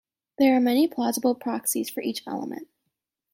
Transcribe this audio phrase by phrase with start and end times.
[0.39, 2.67] There are many plausible proxies for each element.